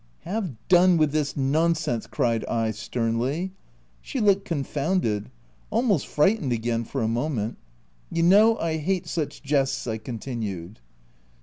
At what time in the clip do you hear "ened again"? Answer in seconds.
6.41-6.85